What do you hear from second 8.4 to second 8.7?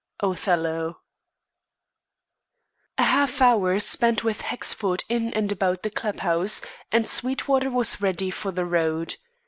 the